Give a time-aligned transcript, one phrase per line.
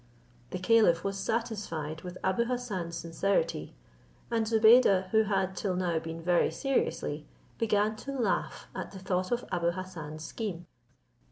[0.49, 3.75] The caliph was satisfied with Abou Hassan's sincerity,
[4.31, 7.03] and Zobeide, who had till now been very serious,
[7.59, 10.65] began to laugh at the thought of Abou Hassan's scheme.